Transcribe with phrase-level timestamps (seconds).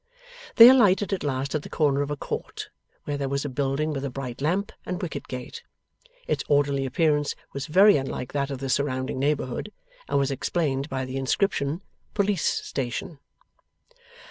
[0.55, 2.69] They alighted at last at the corner of a court,
[3.03, 5.61] where there was a building with a bright lamp and wicket gate.
[6.25, 9.71] Its orderly appearance was very unlike that of the surrounding neighbourhood,
[10.09, 11.81] and was explained by the inscription
[12.15, 13.19] POLICE STATION.